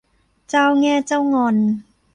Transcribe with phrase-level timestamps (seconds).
[0.49, 1.55] เจ้าแง่เจ้างอน